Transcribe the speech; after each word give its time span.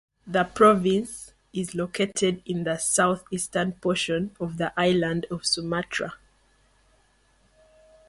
The 0.25 0.45
province 0.45 1.33
is 1.53 1.75
located 1.75 2.41
in 2.47 2.63
the 2.63 2.77
southeastern 2.79 3.73
portion 3.73 4.35
of 4.39 4.57
the 4.57 4.73
island 4.75 5.27
of 5.29 5.45
Sumatra. 5.45 6.15